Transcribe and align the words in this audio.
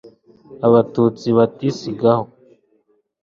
abatutsi 0.67 1.27
bati 1.37 1.67
sigaho 1.77 2.25